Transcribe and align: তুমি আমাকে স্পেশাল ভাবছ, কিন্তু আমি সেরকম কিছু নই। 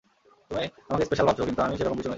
তুমি 0.51 0.65
আমাকে 0.89 1.05
স্পেশাল 1.05 1.25
ভাবছ, 1.27 1.39
কিন্তু 1.47 1.61
আমি 1.61 1.73
সেরকম 1.77 1.97
কিছু 1.97 2.07
নই। 2.07 2.09